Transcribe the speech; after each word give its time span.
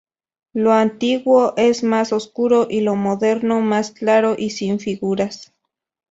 Lo 0.53 0.71
antiguo 0.73 1.53
es 1.57 1.83
más 1.83 2.11
oscuro 2.11 2.65
y 2.67 2.79
lo 2.81 2.95
moderno 2.95 3.61
más 3.61 3.91
claro 3.91 4.33
y 4.35 4.49
sin 4.49 4.79
figuras. 4.79 5.53